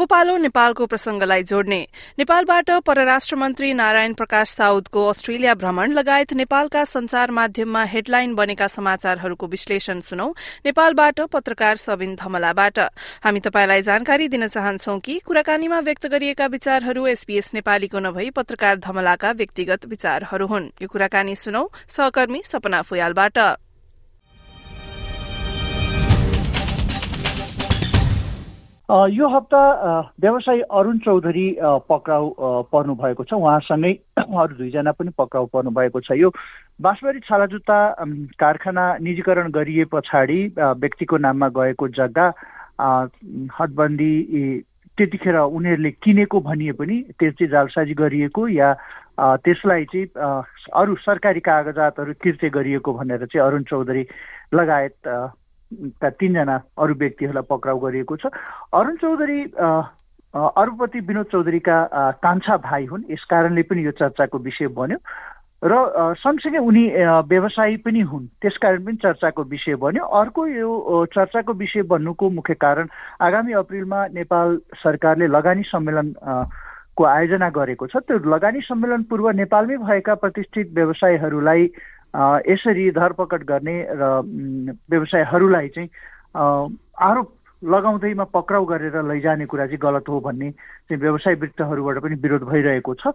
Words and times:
अब 0.00 0.06
पालो 0.06 0.36
नेपालको 0.36 0.86
प्रसंगलाई 0.86 1.42
जोड्ने। 1.42 1.78
नेपालबाट 2.18 2.70
परराष्ट्र 2.80 3.36
मन्त्री 3.36 3.72
नारायण 3.74 4.14
प्रकाश 4.14 4.48
साउदको 4.48 5.04
अस्ट्रेलिया 5.06 5.54
भ्रमण 5.54 5.92
लगायत 5.92 6.32
नेपालका 6.32 6.84
संचार 6.84 7.30
माध्यममा 7.30 7.82
हेडलाइन 7.84 8.34
बनेका 8.34 8.68
समाचारहरूको 8.68 9.46
विश्लेषण 9.46 10.00
सुनौ। 10.00 10.32
नेपालबाट 10.64 11.20
पत्रकार 11.20 11.76
सबिन 11.76 12.16
धमलाबाट। 12.16 12.78
हामी 13.24 13.40
तपाईँलाई 13.40 13.82
जानकारी 13.82 14.28
दिन 14.28 14.48
चाहन्छौ 14.48 14.98
कि 14.98 15.18
कुराकानीमा 15.20 15.80
व्यक्त 15.80 16.06
गरिएका 16.06 16.46
विचारहरू 16.48 17.06
एसपीएस 17.06 17.54
नेपालीको 17.54 17.98
नभई 18.00 18.30
पत्रकार 18.30 18.76
धमलाका 18.80 19.32
व्यक्तिगत 19.32 19.84
विचारहरू 19.86 20.46
हुन्। 20.46 20.72
यो 20.82 20.88
कुराकानी 20.88 21.36
सुनौ। 21.36 21.68
सहकर्मी 21.88 22.42
सपना 22.46 22.82
फुयालबाट। 22.82 23.38
यो 28.90 29.28
हप्ता 29.28 29.62
व्यवसायी 30.20 30.60
अरुण 30.60 30.98
चौधरी 30.98 31.46
पक्राउ 31.62 32.64
पर्नु 32.72 32.94
भएको 32.94 33.24
छ। 33.24 33.32
उहाँसँगै 33.32 33.92
अरू 34.18 34.54
दुईजना 34.56 34.92
पनि 34.92 35.10
पक्राउ 35.14 35.46
पर्नु 35.46 35.70
भएको 35.70 36.00
छ। 36.00 36.18
यो 36.18 36.30
बाँसबारी 36.80 37.20
छालाजुत्ता 37.22 37.78
कारखाना 38.34 38.84
निजीकरण 38.98 39.50
गरिए 39.50 39.84
पछाडि 39.94 40.40
व्यक्तिको 40.58 41.16
नाममा 41.16 41.48
गएको 41.54 41.88
जग्गा 41.88 42.26
हदबन्दी 43.54 44.12
त्यतिखेर 44.98 45.36
उनीहरूले 45.38 45.90
किनेको 46.02 46.40
भनिए 46.40 46.72
पनि 46.74 46.96
त्यो 47.14 47.30
चाहिँ 47.30 47.50
जालसाजी 47.50 47.94
गरिएको 47.94 48.48
या 48.48 48.74
त्यसलाई 49.38 49.84
चाहिँ 49.84 50.06
अरू 50.74 50.94
सरकारी 51.06 51.40
कागजातहरू 51.40 52.12
किर्ते 52.22 52.48
गरिएको 52.50 52.92
भनेर 52.92 53.24
चाहिँ 53.26 53.46
अरुण 53.46 53.62
चौधरी 53.70 54.04
लगायत 54.54 55.08
तिनजना 55.70 56.56
अरू 56.78 56.94
व्यक्तिहरूलाई 56.94 57.46
पक्राउ 57.50 57.78
गरिएको 57.78 58.16
छ। 58.16 58.26
अरुण 58.74 58.96
चौधरी 58.98 59.40
अरूपति 60.34 61.00
विनोद 61.00 61.26
चौधरीका 61.32 61.76
कान्छा 62.22 62.56
भाइ 62.62 62.84
हुन् 62.86 63.10
यस 63.10 63.24
कारणले 63.30 63.62
पनि 63.62 63.84
यो 63.86 63.90
चर्चाको 63.98 64.38
विषय 64.38 64.66
बन्यो। 64.74 64.98
र 65.60 65.74
सँगसँगै 66.16 66.58
उनी 66.58 66.84
व्यवसायी 67.28 67.76
पनि 67.84 68.00
हुन् 68.00 68.26
त्यसकारण 68.40 68.84
पनि 68.84 68.96
चर्चाको 68.96 69.42
विषय 69.44 69.74
बन्यो। 69.76 70.04
अर्को 70.04 70.46
यो 70.46 71.04
चर्चाको 71.14 71.52
विषय 71.52 71.82
बन्नुको 71.84 72.30
मुख्य 72.30 72.54
कारण 72.54 72.88
आगामी 73.20 73.52
अप्रिलमा 73.60 74.06
नेपाल 74.14 74.56
सरकारले 74.80 75.26
लगानी 75.26 75.62
सम्मेलन 75.68 76.14
को 76.96 77.04
आयोजना 77.04 77.48
गरेको 77.50 77.86
छ। 77.86 77.96
त्यो 78.08 78.18
लगानी 78.24 78.60
सम्मेलन 78.64 79.02
पूर्व 79.10 79.30
नेपालमै 79.36 79.76
भएका 79.76 80.14
प्रतिष्ठित 80.14 80.72
व्यवसायीहरूलाई 80.74 81.66
यसरी 82.14 82.90
धरपकड 82.90 83.42
गर्ने 83.44 83.76
र 83.90 84.02
व्यवसायहरूलाई 84.90 85.68
चाहिँ 85.68 85.88
आरोप 86.36 87.28
लगाउँदैमा 87.62 88.24
पक्राउ 88.34 88.64
गरेर 88.64 88.96
लैजाने 89.04 89.46
कुरा 89.46 89.66
चाहिँ 89.66 89.78
गलत 89.78 90.08
हो 90.08 90.20
भन्ने 90.20 90.50
चाहिँ 90.50 91.00
व्यवसाय 91.00 91.34
वृत्तहरूबाट 91.34 91.98
पनि 92.02 92.14
विरोध 92.22 92.42
भइरहेको 92.48 92.94
छ। 92.94 93.14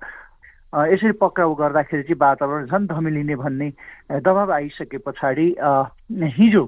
यसरी 0.76 1.12
पक्राउ 1.18 1.54
गर्दाखेरि 1.56 2.04
चाहिँ 2.04 2.20
वातावरण 2.20 2.66
झन् 2.68 2.88
धमिलिने 2.88 3.36
भन्ने 3.36 3.70
दबाब 4.22 4.52
आइसके 4.52 4.98
पछाडि 5.02 5.48
हिजो 6.36 6.64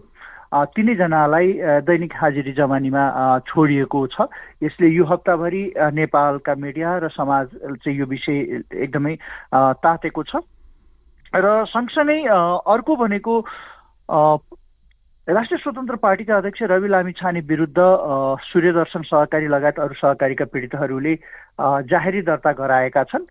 तिनैजनालाई 0.48 1.54
दैनिक 1.84 2.14
हाजिरी 2.16 2.54
जमानीमा 2.56 3.04
छोडिएको 3.48 4.00
छ। 4.08 4.28
यसले 4.64 4.88
यो 4.88 5.04
हप्ताभरि 5.06 5.64
नेपालका 5.94 6.56
मिडिया 6.56 6.98
र 7.04 7.10
समाज 7.12 7.48
चाहिँ 7.84 7.98
यो 8.00 8.06
विषय 8.08 8.64
एकदमै 8.74 9.16
तातेको 9.54 10.24
छ। 10.24 10.40
र 11.36 11.66
सँगसँगै 11.68 12.24
अर्को 12.24 12.96
भनेको 12.96 13.34
राष्ट्रिय 15.28 15.60
स्वतन्त्र 15.60 15.96
पार्टीका 16.00 16.38
अध्यक्ष 16.38 16.62
रवि 16.72 16.88
लामी 16.88 17.12
छाने 17.20 17.40
विरुद्ध 17.44 17.80
सूर्यदर्शन 18.48 19.02
सहकारी 19.04 19.48
लगायत 19.48 19.80
अरू 19.80 19.94
सहकारीका 19.94 20.46
पीडितहरूले 20.48 21.16
जाहेरी 21.92 22.22
दर्ता 22.24 22.52
गराएका 22.56 23.04
छन्। 23.04 23.28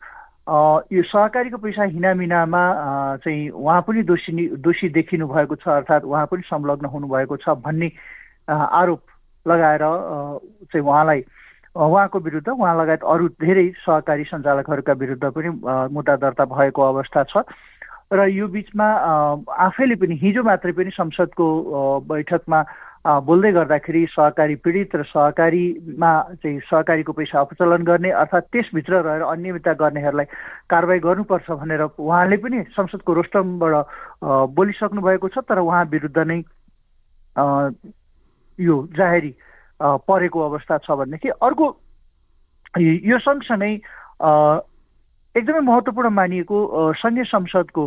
यो 0.93 1.03
सहकारीको 1.09 1.57
पैसा 1.57 1.85
हिनामिनामा 1.97 2.63
चाहिँ 3.25 3.49
उहाँ 3.49 3.81
पनि 3.89 4.03
दोषी 4.05 4.33
दोषी 4.61 4.89
देखिनु 4.93 5.27
भएको 5.27 5.57
छ 5.57 5.69
अर्थात् 5.81 6.05
उहाँ 6.05 6.27
पनि 6.29 6.43
संलग्न 6.47 6.87
हुनुभएको 6.93 7.37
छ 7.41 7.57
भन्ने 7.65 7.91
आरोप 8.47 9.01
लगाएर 9.47 9.83
चाहिँ 10.69 10.85
उहाँलाई 10.85 11.25
उहाँको 11.77 12.19
विरुद्ध 12.21 12.49
उहाँ 12.49 12.77
लगायत 12.77 13.03
अरू 13.09 13.29
धेरै 13.41 13.67
सहकारी 13.81 14.25
सञ्चालकहरूका 14.25 14.93
विरुद्ध 14.93 15.25
पनि 15.25 15.49
मुद्दा 15.93 16.17
दर्ता 16.17 16.45
भएको 16.45 16.83
अवस्था 16.83 17.25
छ। 17.25 17.43
र 18.13 18.27
यो 18.31 18.47
बिचमा 18.49 18.87
आफैले 19.51 19.95
पनि 19.99 20.15
हिजो 20.23 20.43
मात्रै 20.43 20.73
पनि 20.73 20.91
संसदको 20.95 21.47
बैठकमा 22.07 22.61
बोल्दै 23.27 23.51
गर्दाखेरि 23.53 24.07
सहकारी 24.11 24.55
पीडित 24.63 24.95
र 24.95 25.03
सहकारीमा 25.11 26.11
चाहिँ 26.39 26.61
सहकारीको 26.71 27.13
पैसा 27.13 27.41
अपचलन 27.41 27.83
गर्ने 27.83 28.11
अर्थात् 28.23 28.51
त्यसभित्र 28.53 29.03
रहेर 29.03 29.23
अनियमितता 29.27 29.73
गर्नेहरूलाई 29.83 30.27
कारवाही 30.71 31.01
गर्नुपर्छ 31.03 31.51
भनेर 31.51 31.83
उहाँले 31.99 32.37
पनि 32.37 32.63
संसदको 32.79 33.13
रोस्टमबाट 33.13 33.75
बोलिसक्नु 34.55 35.01
भएको 35.03 35.29
छ। 35.29 35.43
तर 35.43 35.59
उहाँ 35.59 35.85
विरुद्ध 35.91 36.19
नै 36.19 36.43
यो 38.59 38.75
जाहेरी 38.97 39.35
परेको 39.83 40.39
अवस्था 40.41 40.79
छ 40.79 40.91
भनेदेखि 40.95 41.29
अर्को 41.43 41.67
यो 42.79 43.19
सँगसँगै 43.19 43.75
एकदमै 45.37 45.61
महत्त्वपूर्ण 45.61 46.11
मानिएको 46.17 46.59
सङ्घीय 46.97 47.25
संसदको 47.29 47.85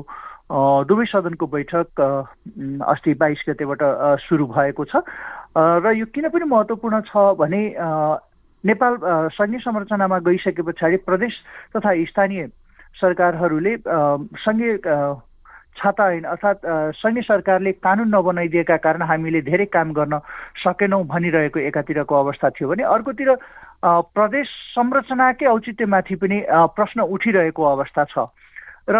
दुवै 0.86 1.06
सदनको 1.06 1.46
बैठक 1.48 2.02
अस्ति 2.88 3.14
बाइस 3.22 3.44
गतेबाट 3.50 3.82
सुरु 4.26 4.46
भएको 4.48 4.86
छ। 4.86 5.02
र 5.58 5.94
यो 5.98 6.06
किन 6.14 6.30
पनि 6.30 6.46
महत्त्वपूर्ण 6.46 7.02
छ 7.06 7.26
भने 7.38 7.62
नेपाल 8.64 8.98
सङ्घीय 9.34 9.60
संरचनामा 9.62 10.20
गइसके 10.28 10.62
पछाडि 10.62 10.98
प्रदेश 11.06 11.40
तथा 11.76 11.94
स्थानीय 12.06 12.48
सरकारहरूले 13.02 13.76
सङ्घीय 14.46 14.78
छाता 15.78 16.06
ऐन 16.12 16.24
अर्थात् 16.26 16.66
सैन्य 16.98 17.22
सरकारले 17.22 17.72
कानुन 17.80 18.10
नबनाइदिएका 18.16 18.78
कारण 18.78 19.02
हामीले 19.02 19.42
धेरै 19.42 19.66
काम 19.72 19.94
गर्न 19.94 20.20
सकेनौँ 20.60 21.04
भनिरहेको 21.08 21.60
एकातिरको 21.72 22.16
अवस्था 22.16 22.50
थियो 22.50 22.70
भने 22.70 22.84
अर्कोतिर 22.90 23.32
प्रदेश 23.84 24.48
संरचनाकै 24.76 25.46
औचित्यमाथि 25.46 26.16
पनि 26.16 26.38
प्रश्न 26.76 27.02
उठिरहेको 27.16 27.64
अवस्था 27.64 28.04
छ। 28.12 28.28
र 28.90 28.98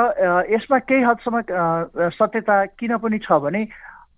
यसमा 0.50 0.78
केही 0.88 1.04
हदसम्म 1.04 1.42
सत्यता 2.16 2.56
किन 2.80 2.98
पनि 2.98 3.20
छ 3.20 3.40
भने 3.44 3.66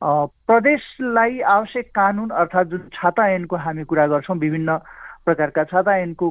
प्रदेशलाई 0.01 1.39
आवश्यक 1.39 1.87
कानुन 1.95 2.29
अर्थात् 2.29 2.69
जुन 2.69 2.81
छाता 2.93 3.27
ऐनको 3.31 3.55
हामी 3.55 3.83
कुरा 3.87 4.07
गर्छौँ 4.07 4.37
विभिन्न 4.37 4.77
प्रकारका 5.25 5.63
छाता 5.63 5.97
ऐनको 5.97 6.27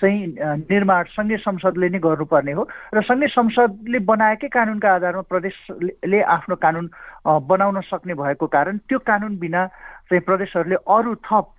चाहिँ 0.00 0.20
निर्माण 0.64 1.04
सङ्घीय 1.12 1.36
संसदले 1.38 1.88
नै 1.88 1.98
गर्नुपर्ने 2.00 2.52
हो। 2.52 2.62
र 2.94 3.02
सङ्घीय 3.04 3.28
संसदले 3.28 3.98
बनाएकै 4.00 4.48
कानुनका 4.48 4.94
आधारमा 4.94 5.28
प्रदेशले 5.28 6.20
आफ्नो 6.36 6.56
कानुन 6.56 6.88
बनाउन 7.24 7.80
सक्ने 7.88 8.14
भएको 8.16 8.46
कारण 8.48 8.78
त्यो 8.88 8.98
कानुन 9.04 9.36
बिना 9.38 9.66
चाहिँ 10.08 10.24
प्रदेशहरूले 10.24 10.76
अरू 10.88 11.14
थप 11.28 11.55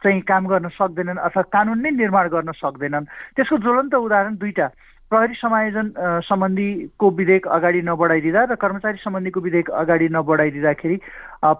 चाहिँ 0.00 0.20
काम 0.24 0.46
गर्न 0.46 0.68
सक्दैनन् 0.72 1.24
अथवा 1.28 1.42
कानुन 1.52 1.78
नै 1.82 1.90
निर्माण 1.92 2.28
गर्न 2.28 2.52
सक्दैनन्। 2.56 3.10
त्यसको 3.36 3.56
ज्वलन्त 3.58 3.94
उदाहरण 3.94 4.34
दुईवटा 4.40 4.66
प्रहरी 5.10 5.34
समायोजन 5.34 5.86
सम्बन्धीको 6.22 7.10
विधेयक 7.10 7.46
अगाडि 7.50 7.80
नबढाइदिँदा 7.82 8.42
र 8.46 8.54
कर्मचारी 8.56 8.98
सम्बन्धीको 9.04 9.40
विधेयक 9.40 9.70
अगाडि 9.74 10.08
नबढाइदिँदाखेरि 10.16 10.96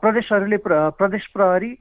प्रदेशहरूले 0.03 0.59
प्रदेश 0.99 1.27
प्रहरी 1.35 1.73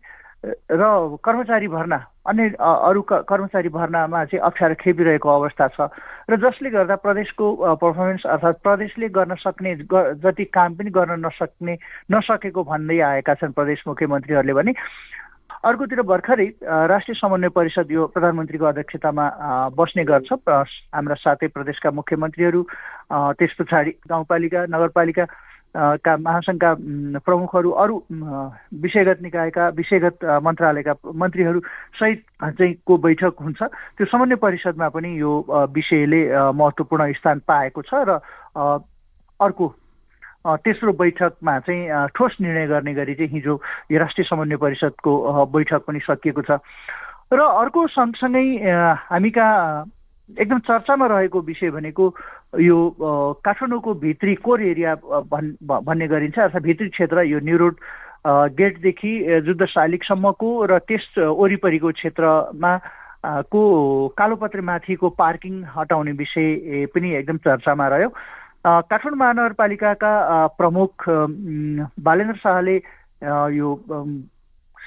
र 0.72 0.84
कर्मचारी 1.20 1.68
भर्ना 1.68 1.98
अन्य 2.26 2.56
अरू 2.58 3.02
कर्मचारी 3.12 3.70
भर्नामा 3.70 4.24
चाहिँ 4.26 4.40
अप्ठ्यारो 4.40 4.76
खेपिरहेको 4.80 5.30
अवस्था 5.30 5.68
छ। 5.76 5.80
र 6.32 6.36
जसले 6.40 6.70
गर्दा 6.72 6.96
प्रदेशको 7.06 7.46
पर्फर्मेन्स 7.76 8.24
अर्थात् 8.24 8.64
प्रदेशले 8.64 9.08
गर्न 9.12 9.36
सक्ने 9.44 9.76
जति 10.24 10.46
काम 10.56 10.74
पनि 10.80 10.90
गर्न 10.96 11.20
नसक्ने 11.26 11.74
नसकेको 12.12 12.64
भन्दै 12.64 13.00
आएका 13.00 13.34
छन् 13.36 13.54
प्रदेश 13.54 13.84
मुख्यमन्त्रीहरूले 13.88 14.54
भने 14.54 14.74
अर्कोतिर 15.50 16.02
भर्खरै 16.02 16.46
राष्ट्रिय 16.64 17.16
समन्वय 17.20 17.50
परिषद 17.50 17.92
यो 17.92 18.06
प्रधानमन्त्रीको 18.14 18.66
अध्यक्षतामा 18.66 19.26
बस्ने 19.76 20.04
गर्छ। 20.06 20.32
हाम्रा 20.48 21.16
सातै 21.16 21.48
प्रदेशका 21.52 21.92
मुख्यमन्त्रीहरू 21.92 22.62
त्यस 23.36 23.54
पछाडि 23.60 23.92
गाउँपालिका 24.10 24.66
नगरपालिका 24.70 25.26
का 25.76 26.16
महासङ्घका 26.18 26.72
प्रमुखहरू 27.26 27.70
अरू 27.82 27.96
विषयगत 28.82 29.22
निकायका 29.22 29.68
विषयगत 29.78 30.26
मन्त्रालयका 30.46 30.94
मन्त्रीहरू 31.14 31.60
सहित 32.00 32.24
चाहिँ 32.42 32.74
को 32.88 32.98
बैठक 32.98 33.34
हुन्छ। 33.42 33.62
त्यो 33.98 34.06
समन्वय 34.06 34.36
परिषदमा 34.40 34.90
पनि 34.90 35.20
यो 35.20 35.34
विषयले 35.76 36.22
महत्त्वपूर्ण 36.56 37.12
स्थान 37.20 37.40
पाएको 37.48 37.82
छ 37.84 38.06
र 38.08 38.20
अर्को 39.40 39.66
तेस्रो 40.46 40.92
बैठकमा 40.94 41.60
चाहिँ 41.60 42.08
ठोस 42.16 42.38
निर्णय 42.42 42.68
गर्ने 42.68 42.94
गरी 42.94 43.14
चाहिँ 43.16 43.32
हिजो 43.32 43.60
यो 43.92 44.00
राष्ट्रिय 44.00 44.26
समन्वय 44.30 44.58
परिषदको 44.58 45.12
बैठक 45.52 45.82
पनि 45.88 46.00
सकिएको 46.00 46.42
छ। 46.42 46.60
र 47.34 47.40
अर्को 47.40 47.88
सँगसँगै 47.88 48.46
हामी 49.10 49.30
कहाँ 49.36 49.86
एकदम 50.30 50.60
चर्चामा 50.60 51.06
रहेको 51.08 51.42
विषय 51.42 51.70
भनेको 51.70 52.06
यो 52.62 52.78
काठमाडौँको 53.46 53.94
भित्री 53.94 54.36
कोर 54.40 54.62
एरिया 54.64 54.96
भन् 55.28 55.54
भन्ने 55.62 56.08
गरिन्छ। 56.08 56.40
अर्थात् 56.40 56.64
भित्री 56.64 56.90
क्षेत्र 56.90 57.22
यो 57.26 57.40
न्यु 57.44 57.58
रोड 57.58 57.76
गेटदेखि 58.56 59.14
जुद्ध 59.46 59.66
शालिगसम्मको 59.66 60.50
र 60.66 60.80
त्यस 60.88 61.06
वरिपरिको 61.18 61.92
क्षेत्रमा 61.92 62.74
को 63.52 63.62
कालोपत्रे 64.18 64.62
माथिको 64.62 65.10
पार्किङ 65.20 65.64
हटाउने 65.76 66.12
विषय 66.16 66.86
पनि 66.96 67.16
एकदम 67.16 67.38
चर्चामा 67.38 67.88
रह्यो। 67.88 68.10
काठमाडौँ 68.66 69.18
महानगरपालिकाका 69.18 70.12
प्रमुख 70.58 71.06
बालेन्द्र 72.00 72.36
शाहले 72.38 72.76
यो 73.56 73.70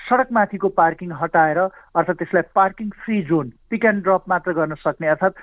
सडकमाथिको 0.03 0.69
पार्किङ 0.71 1.13
हटाएर 1.15 1.59
अर्थात् 1.59 2.19
त्यसलाई 2.19 2.43
parking 2.55 2.89
free 3.01 3.23
zone 3.23 3.53
pick 3.71 3.85
and 3.85 4.03
drop 4.03 4.25
मात्र 4.29 4.53
गर्न 4.53 4.75
सक्ने 4.77 5.09
अर्थात् 5.09 5.41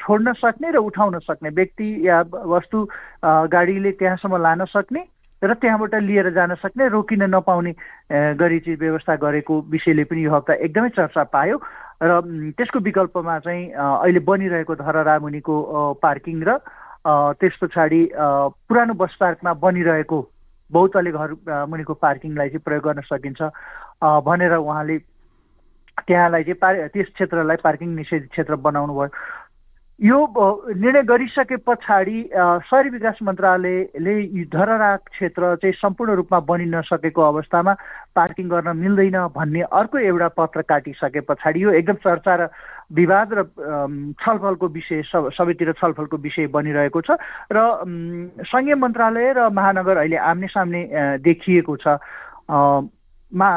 छोड्न 0.00 0.32
सक्ने 0.40 0.70
र 0.70 0.76
उठाउन 0.80 1.18
सक्ने 1.20 1.50
व्यक्ति 1.52 1.88
या 2.08 2.20
वस्तु 2.48 2.84
गाडीले 3.52 3.92
त्यहाँसम्म 3.92 4.42
लान 4.42 4.64
सक्ने 4.66 5.04
र 5.42 5.54
त्यहाँबाट 5.54 5.94
लिएर 6.02 6.30
जान 6.32 6.54
सक्ने 6.54 6.88
रोकिन 6.88 7.22
नपाउने 7.28 7.72
गरी 8.36 8.58
चाहिँ 8.60 8.78
व्यवस्था 8.78 9.16
गरेको 9.18 9.60
विषयले 9.68 10.04
पनि 10.04 10.24
यो 10.24 10.34
हप्ता 10.34 10.54
एकदमै 10.62 10.88
चर्चा 10.96 11.24
पायो 11.28 11.60
र 12.02 12.20
त्यसको 12.54 12.78
विकल्पमा 12.80 13.38
चाहिँ 13.40 13.64
अहिले 13.74 14.20
बनिरहेको 14.22 14.74
धरहरा 14.76 15.18
मुनिको 15.18 15.54
पार्किङ 16.02 16.42
र 16.42 16.58
त्यस 17.08 17.56
पछाडि 17.62 18.00
पुरानो 18.14 18.94
बस 18.94 19.16
पार्कमा 19.20 19.52
बनिरहेको 19.64 20.18
बहुतले 20.70 21.10
घर 21.10 21.30
मुनिको 21.68 21.94
पार्किङलाई 21.94 22.48
चाहिँ 22.48 22.64
प्रयोग 22.64 22.84
गर्न 22.84 23.00
सकिन्छ। 23.08 23.40
भनेर 24.02 24.54
उहाँले 24.54 24.98
त्यहाँलाई 26.06 26.42
चाहिँ 26.44 26.60
पार 26.62 26.86
त्यस 26.92 27.06
क्षेत्रलाई 27.14 27.56
पार्किङ 27.64 27.88
निषेध 27.96 28.28
क्षेत्र 28.30 28.56
बनाउनु 28.56 28.94
भयो 28.94 29.08
यो 29.98 30.18
निर्णय 30.78 31.02
गरिसके 31.02 31.56
पछाडि 31.66 32.18
सहरी 32.30 32.90
विकास 32.90 33.18
मन्त्रालयले 33.22 34.44
धरहरा 34.46 34.90
क्षेत्र 35.10 35.54
चाहिँ 35.58 35.72
सम्पूर्ण 35.74 36.14
रूपमा 36.14 36.38
बनिन 36.46 36.74
नसकेको 36.74 37.22
अवस्थामा 37.22 37.72
पार्किङ 38.14 38.48
गर्न 38.48 38.76
मिल्दैन 38.78 39.18
भन्ने 39.34 39.62
अर्को 39.66 39.98
एउटा 39.98 40.28
पत्र 40.38 40.62
काटिसके 40.70 41.20
पछाडि 41.26 41.64
यो 41.64 41.70
एकदम 41.82 41.98
चर्चा 41.98 42.34
र 42.34 42.46
विवाद 42.94 43.34
र 43.34 43.42
छलफलको 44.22 44.68
विषय 44.70 45.02
सब 45.10 45.30
सबैतिर 45.34 45.72
छलफलको 45.82 46.16
विषय 46.22 46.46
बनिरहेको 46.46 47.00
छ 47.02 47.18
र 47.50 47.58
सङ्घीय 48.46 48.74
मन्त्रालय 48.78 49.32
र 49.34 49.48
महानगर 49.50 49.96
अहिले 49.98 50.16
आम्ने 50.30 50.46
सामने 50.46 50.86
देखिएको 51.26 51.76
छ। 51.76 51.98
मा 53.32 53.48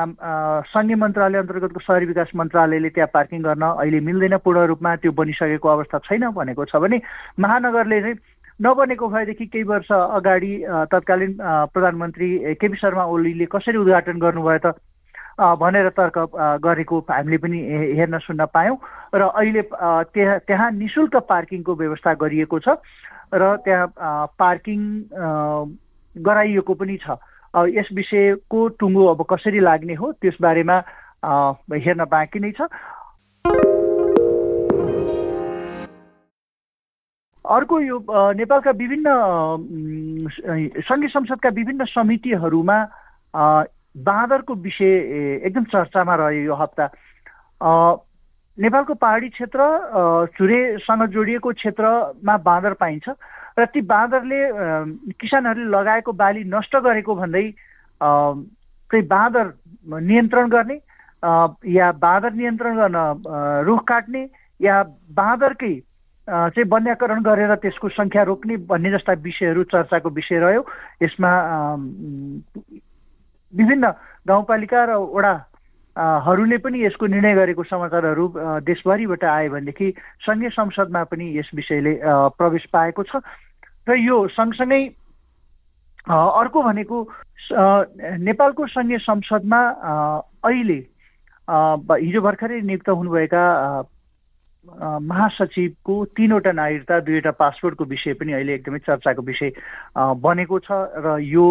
सङ्घीय 0.68 0.96
मन्त्रालय 0.96 1.38
अन्तर्गतको 1.40 1.80
सहरी 1.80 2.06
विकास 2.06 2.32
मन्त्रालयले 2.36 2.90
त्यहाँ 2.90 3.10
पार्किङ 3.14 3.42
गर्न 3.42 3.64
अहिले 3.64 4.00
मिल्दैन 4.04 4.38
पूर्ण 4.44 4.66
रूपमा 4.68 4.96
त्यो 5.00 5.12
बनिसकेको 5.16 5.70
अवस्था 5.70 5.98
छैन 6.08 6.30
भनेको 6.36 6.66
छ 6.66 6.76
भने 6.76 7.00
महानगरले 7.40 8.02
चाहिँ 8.02 8.16
नबनेको 8.60 9.08
भएदेखि 9.08 9.46
केही 9.48 9.64
वर्ष 9.64 9.92
अगाडि 9.92 10.52
तत्कालीन 10.92 11.38
प्रधानमन्त्री 11.72 12.30
केपी 12.60 12.78
शर्मा 12.78 13.06
ओलीले 13.16 13.46
कसरी 13.48 13.78
उद्घाटन 13.78 14.20
गर्नुभयो 14.20 14.60
त 14.60 14.76
भनेर 15.40 15.90
तर्क 15.96 16.18
गरेको 16.62 17.00
हामीले 17.10 17.38
पनि 17.40 17.60
हेर्न 17.96 18.18
सुन्न 18.28 18.46
पायौँ 18.52 18.78
र 19.16 19.22
अहिले 19.24 19.62
त्यहाँ 19.72 20.40
त्यहाँ 20.48 20.72
नि 20.76 20.88
शुल्क 20.92 21.16
पार्किङको 21.32 21.76
व्यवस्था 21.76 22.14
गरिएको 22.20 22.60
छ 22.60 22.76
र 23.34 23.56
त्यहाँ 23.64 23.88
पार्किङ 24.36 24.80
गराइएको 26.16 26.74
पनि 26.76 26.98
छ। 27.02 27.16
यस 27.56 27.88
विषयको 27.94 28.68
टुङ्गो 28.80 29.06
अब 29.08 29.26
कसरी 29.30 29.60
लाग्ने 29.60 29.94
हो 29.94 30.12
त्यस 30.22 30.38
बारेमा 30.42 30.78
हेर्न 31.86 32.06
बाँकी 32.12 32.40
नै 32.40 32.52
छ। 32.52 32.68
अर्को 37.46 37.80
यो 37.80 37.98
नेपालका 38.40 38.72
विभिन्न 38.72 39.08
सङ्घीय 40.88 41.10
संसदका 41.10 41.50
विभिन्न 41.50 41.86
समितिहरूमा 41.92 42.78
बाँदरको 43.36 44.54
विषय 44.56 44.92
एकदम 45.46 45.64
चर्चामा 45.74 46.16
रह्यो 46.16 46.44
यो 46.44 46.56
हप्ता। 46.56 46.86
नेपालको 48.58 48.94
पहाडी 48.94 49.30
क्षेत्र 49.30 49.60
चुरेसँग 50.38 51.06
जोडिएको 51.12 51.52
क्षेत्रमा 51.52 52.38
बाँदर 52.48 52.74
पाइन्छ। 52.80 53.10
र 53.60 53.66
ती 53.66 53.82
बाँदरले 53.84 54.40
किसानहरूले 55.20 55.70
लगाएको 55.70 56.12
बाली 56.14 56.44
नष्ट 56.48 56.76
गरेको 56.78 57.16
भन्दै 57.16 57.46
चाहिँ 58.02 59.06
बाँदर 59.08 59.46
नियन्त्रण 60.00 60.50
गर्ने 60.50 60.78
या 61.68 61.92
बाँदर 61.92 62.34
नियन्त्रण 62.34 62.76
गर्न 62.76 62.98
रुख 63.68 63.84
काट्ने 63.84 64.24
या 64.60 64.84
बाँदरकै 65.12 65.74
चाहिँ 66.28 66.70
वन्याकरण 66.70 67.22
गरेर 67.22 67.56
त्यसको 67.56 67.90
सङ्ख्या 67.90 68.24
रोक्ने 68.24 68.56
भन्ने 68.72 68.92
जस्ता 68.92 69.14
विषयहरू 69.20 69.64
चर्चाको 69.64 70.10
विषय 70.10 70.40
रह्यो। 70.40 70.62
यसमा 71.04 71.32
विभिन्न 73.54 73.86
गाउँपालिका 74.28 74.80
र 74.86 75.28
वडाहरूले 75.98 76.58
पनि 76.58 76.84
यसको 76.86 77.06
निर्णय 77.08 77.34
गरेको 77.36 77.64
समाचारहरू 77.64 78.28
देशभरिबाट 78.64 79.24
आयो 79.24 79.52
भनेदेखि 79.52 79.94
सङ्घीय 80.26 80.50
संसदमा 80.50 81.04
पनि 81.12 81.38
यस 81.38 81.50
विषयले 81.56 82.00
प्रवेश 82.40 82.66
पाएको 82.72 83.04
छ। 83.04 83.20
र 83.90 83.96
यो 84.00 84.28
सँगसँगै 84.32 84.82
अर्को 86.08 86.62
भनेको 86.64 86.98
नेपालको 88.24 88.68
सङ्घीय 88.68 88.98
संसदमा 89.04 89.62
अहिले 90.48 90.80
हिजो 91.48 92.22
भर्खरै 92.22 92.62
नियुक्त 92.62 92.90
हुनुभएका 92.90 93.44
महासचिवको 95.02 95.94
तिनवटा 96.16 96.52
नागरिकता 96.52 97.00
दुईवटा 97.04 97.32
पासपोर्टको 97.36 97.84
विषय 97.84 98.14
पनि 98.14 98.32
अहिले 98.34 98.54
एकदमै 98.56 98.80
चर्चाको 98.80 99.22
विषय 99.22 99.52
बनेको 99.98 100.60
छ। 100.60 100.72
र 101.04 101.20
यो 101.20 101.46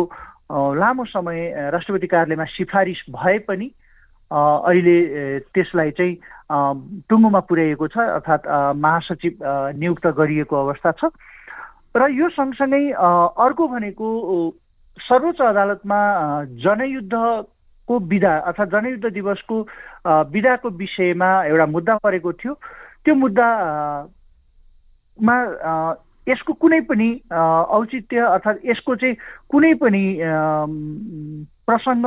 लामो 0.50 1.04
समय 1.04 1.70
राष्ट्रपति 1.70 2.06
कार्यालयमा 2.06 2.44
सिफारिस 2.56 3.04
भए 3.10 3.38
पनि 3.44 3.70
अहिले 4.30 4.96
त्यसलाई 5.54 5.90
चाहिँ 5.90 6.14
टुङ्गोमा 7.10 7.40
पुर्याइएको 7.50 7.86
छ 7.88 7.96
अर्थात् 7.98 8.46
महासचिव 8.78 9.32
नियुक्त 9.78 10.06
गरिएको 10.18 10.54
अवस्था 10.56 10.90
छ। 10.98 11.02
र 11.96 12.00
यो 12.14 12.28
सँगसँगै 12.30 12.84
अर्को 12.94 13.64
भनेको 13.68 14.06
सर्वोच्च 14.98 15.40
अदालतमा 15.42 16.00
जनयुद्धको 16.62 17.94
विधा 18.10 18.34
अर्थात् 18.38 18.70
जनयुद्ध 18.70 19.06
दिवसको 19.10 19.56
विधाको 20.30 20.68
विषयमा 20.78 21.30
एउटा 21.44 21.66
मुद्दा 21.66 21.94
परेको 21.98 22.30
थियो। 22.32 22.54
त्यो 23.04 23.14
मुद्दामा 23.14 24.06
यसको 26.28 26.52
कुनै 26.52 26.80
पनि 26.86 27.10
औचित्य 27.32 28.18
अर्थात् 28.20 28.66
यसको 28.66 28.94
चाहिँ 28.94 29.16
कुनै 29.50 29.72
पनि 29.82 30.04
प्रसङ्ग 31.70 32.06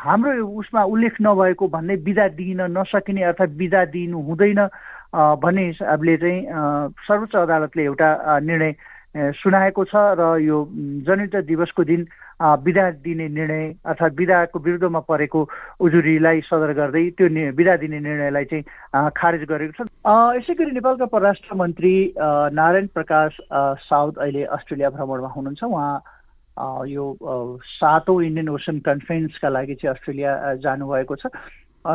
हाम्रो 0.00 0.32
उसमा 0.46 0.82
उल्लेख 0.94 1.14
नभएको 1.22 1.68
भन्ने 1.68 1.94
विधा 2.06 2.28
दिन 2.38 2.60
नसकिने 2.78 3.22
अर्थात् 3.30 3.58
विधा 3.58 3.84
दिनु 3.90 4.20
हुँदैन 4.28 4.60
भन्ने 5.42 5.66
हिसाबले 5.66 6.16
चाहिँ 6.16 6.46
सर्वोच्च 7.08 7.34
अदालतले 7.36 7.82
एउटा 7.84 8.38
निर्णय 8.46 8.72
सुनाएको 9.34 9.84
छ 9.84 9.94
र 10.20 10.22
यो 10.44 10.56
जनयुद्ध 11.06 11.42
दिवसको 11.48 11.84
दिन 11.84 12.06
विदा 12.38 12.84
दिने 13.02 13.28
निर्णय 13.28 13.64
अर्थात् 13.82 14.18
विदाको 14.18 14.58
विरुद्धमा 14.58 15.00
परेको 15.08 15.40
उजुरीलाई 15.80 16.40
सदर 16.46 16.72
गर्दै 16.78 17.04
त्यो 17.18 17.26
विदा 17.56 17.76
दिने 17.82 17.98
निर्णयलाई 17.98 18.44
चाहिँ 18.44 19.10
खारेज 19.16 19.42
गरेको 19.48 19.74
छ। 19.74 19.88
यसै 20.38 20.54
गरी 20.54 20.70
नेपालका 20.70 21.06
परराष्ट्र 21.08 21.54
मन्त्री 21.56 21.94
नारायण 22.54 22.86
प्रकाश 22.94 23.40
साउथ 23.90 24.22
अहिले 24.22 24.44
अस्ट्रेलिया 24.44 24.90
भ्रमणमा 24.94 25.28
हुनुहुन्छ। 25.34 25.64
उहाँ 25.64 25.96
यो 26.88 27.04
सातौँ 27.62 28.22
इन्डियन 28.24 28.48
ओसन 28.48 28.78
कन्फरेन्सका 28.86 29.48
लागि 29.48 29.74
चाहिँ 29.74 29.94
अस्ट्रेलिया 29.94 30.54
जानुभएको 30.64 31.16
छ। 31.16 31.26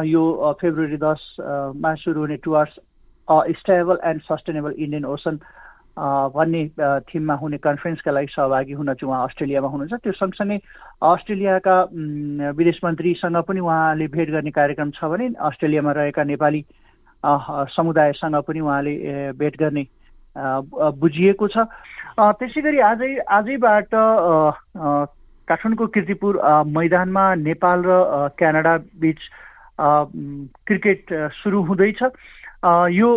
यो 0.07 0.23
फेब्रुअरी 0.61 0.97
दसमा 0.97 1.93
सुरु 1.99 2.19
हुने 2.19 2.37
towards 2.43 2.79
stable 3.59 3.97
and 4.03 4.21
sustainable 4.23 4.71
Indian 4.77 5.05
Ocean 5.05 5.39
भन्ने 6.33 6.61
थिममा 7.05 7.33
हुने 7.37 7.57
कन्फरेन्सका 7.59 8.11
लागि 8.11 8.27
सहभागी 8.31 8.73
हुन 8.73 8.93
चाहिँ 8.93 9.09
उहाँ 9.11 9.23
अस्ट्रेलियामा 9.27 9.67
हुनुहुन्छ। 9.67 10.01
त्यो 10.03 10.11
सँगसँगै 10.11 10.57
अस्ट्रेलियाका 11.05 11.75
विदेश 12.57 12.79
मन्त्रीसँग 12.83 13.37
पनि 13.47 13.59
उहाँले 13.59 14.07
भेट 14.09 14.29
गर्ने 14.31 14.51
कार्यक्रम 14.51 14.91
छ 14.91 15.05
भने 15.05 15.27
अस्ट्रेलियामा 15.37 15.91
रहेका 15.91 16.23
नेपाली 16.23 16.65
समुदायसँग 17.23 18.35
पनि 18.47 18.59
उहाँले 18.59 18.93
भेट 19.37 19.57
गर्ने 19.59 19.83
बुझिएको 20.97 21.47
छ। 21.47 21.69
त्यसै 22.17 22.61
गरी 22.61 22.79
आजै 22.85 23.09
आजैबाट 23.37 23.89
काठमाडौँको 25.49 25.85
किर्तिपुर 25.95 26.37
मैदानमा 26.69 27.23
नेपाल 27.41 27.83
र 27.85 27.97
क्यानाडा 28.37 28.73
बिच 29.01 29.19
क्रिकेट 30.69 31.13
सुरु 31.41 31.61
हुँदैछ। 31.69 32.01
यो 32.93 33.09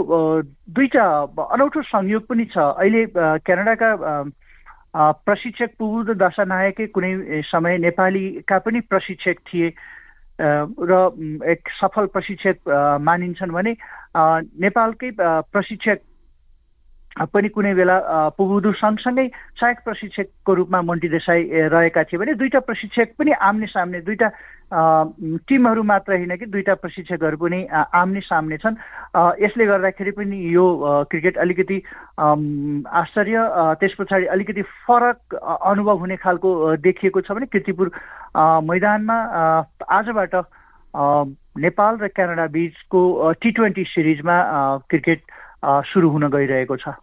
दुईवटा 0.72 1.04
अनौठो 1.44 1.82
संयोग 1.92 2.22
पनि 2.24 2.44
छ। 2.48 2.56
अहिले 2.56 3.04
क्यानाडाका 3.44 3.90
प्रशिक्षक 5.28 5.76
पुबुद 5.78 6.16
दशानायकै 6.16 6.86
कुनै 6.96 7.12
समय 7.52 7.78
नेपालीका 7.84 8.58
पनि 8.64 8.80
प्रशिक्षक 8.88 9.44
थिए 9.44 9.68
र 10.40 10.92
एक 11.52 11.68
सफल 11.76 12.06
प्रशिक्षक 12.16 12.56
मानिन्छन् 13.04 13.52
भने 13.52 13.76
नेपालकै 14.64 15.10
प्रशिक्षक 15.52 15.98
पनि 17.16 17.49
कुनै 17.49 17.73
बेला 17.75 17.96
पुबुदु 18.37 18.73
सँगसँगै 18.76 19.26
सहायक 19.56 19.78
प्रशिक्षकको 19.85 20.54
रूपमा 20.54 20.80
मन्टी 20.82 21.08
देसाई 21.08 21.49
रहेका 21.73 22.02
थिए 22.04 22.18
भने 22.20 22.35
दुईवटा 22.37 22.61
प्रशिक्षक 22.61 23.16
पनि 23.18 23.32
आम्ने 23.32 23.66
सामने 23.66 24.00
दुईवटा 24.04 24.28
टिमहरू 25.49 25.82
मात्र 25.82 26.12
होइन 26.12 26.37
कि 26.37 26.46
दुईवटा 26.46 26.75
प्रशिक्षकहरू 26.75 27.37
पनि 27.37 27.64
आम्ने 27.73 28.20
सामने 28.20 28.56
छन्। 28.58 28.76
यसले 29.40 29.66
गर्दाखेरि 29.66 30.11
पनि 30.12 30.37
यो 30.52 30.66
क्रिकेट 31.11 31.38
अलिकति 31.38 31.78
आश्चर्य 32.20 33.49
त्यस 33.80 33.94
पछाडि 33.99 34.26
अलिकति 34.37 34.62
फरक 34.85 35.35
अनुभव 35.40 35.96
हुने 35.96 36.16
खालको 36.20 36.50
देखिएको 36.85 37.20
छ 37.20 37.32
भने 37.32 37.46
किर्तिपुर 37.49 37.90
मैदानमा 38.68 39.16
आजबाट 39.88 40.35
नेपाल 41.64 41.96
र 41.96 42.08
क्यानाडा 42.12 42.46
बिचको 42.52 43.00
टी 43.40 43.50
ट्वेन्टी 43.50 43.85
सिरिजमा 43.88 44.37
क्रिकेट 44.90 45.20
सुरु 45.66 46.08
हुन 46.11 46.28
गइरहेको 46.30 46.76
छ। 46.76 46.94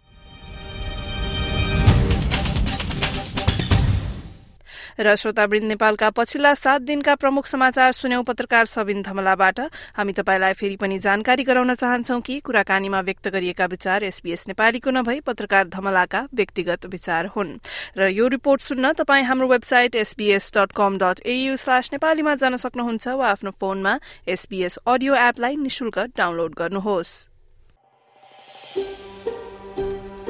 र 4.94 5.16
श्रोतावृन्द 5.18 5.66
नेपालका 5.66 6.10
पछिल्ला 6.14 6.54
सात 6.54 6.82
दिनका 6.86 7.16
प्रमुख 7.16 7.46
समाचार 7.46 7.92
सुन्यौं 7.92 8.24
पत्रकार 8.24 8.66
सबिन 8.66 9.02
धमलाबाट। 9.02 9.60
हामी 9.98 10.14
तपाईँलाई 10.14 10.54
फेरि 10.54 10.76
पनि 10.78 11.00
जानकारी 11.00 11.44
गराउन 11.44 11.74
चाहन्छौ 11.74 12.20
कि 12.22 12.40
कुराकानीमा 12.46 13.00
व्यक्त 13.02 13.28
गरिएका 13.34 13.66
विचार 13.66 14.04
एसबीएस 14.04 14.48
नेपालीको 14.48 14.92
नभई 14.92 15.20
पत्रकार 15.26 15.68
धमलाका 15.74 16.22
व्यक्तिगत 16.30 16.86
विचार 16.86 17.34
हुन्। 17.34 17.58
र 17.98 18.14
यो 18.14 18.28
रिपोर्ट 18.30 18.62
सुन्न 18.62 18.94
तपाईँ 18.94 19.26
हाम्रो 19.26 19.48
website 19.50 19.96
SBS 19.98 20.52
dot 20.54 20.72
com 20.78 20.98
dot 21.02 21.26
AU 21.26 21.58
slash 21.58 21.90
नेपालीमा 21.94 22.36
जान 22.38 22.62
सक्नुहुन्छ 22.62 23.08
वा 23.18 23.28
आफ्नो 23.34 23.52
फोनमा 23.58 23.98
एसबीएस 24.30 24.78
अडियो 24.86 25.14
एपलाई 25.26 25.56
निशुल्क 25.58 26.00
डाउनलोड 26.14 26.54
गर्नुहोस्। 26.54 27.33